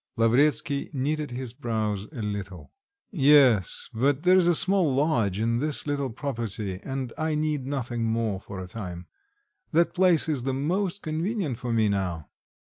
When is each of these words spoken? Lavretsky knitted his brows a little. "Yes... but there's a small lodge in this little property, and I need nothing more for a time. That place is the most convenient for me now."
Lavretsky 0.17 0.89
knitted 0.93 1.29
his 1.29 1.53
brows 1.53 2.05
a 2.11 2.23
little. 2.23 2.71
"Yes... 3.11 3.87
but 3.93 4.23
there's 4.23 4.47
a 4.47 4.55
small 4.55 4.91
lodge 4.95 5.39
in 5.39 5.59
this 5.59 5.85
little 5.85 6.09
property, 6.09 6.79
and 6.81 7.13
I 7.19 7.35
need 7.35 7.67
nothing 7.67 8.05
more 8.05 8.41
for 8.41 8.59
a 8.59 8.67
time. 8.67 9.05
That 9.73 9.93
place 9.93 10.27
is 10.27 10.41
the 10.41 10.55
most 10.55 11.03
convenient 11.03 11.59
for 11.59 11.71
me 11.71 11.87
now." 11.87 12.29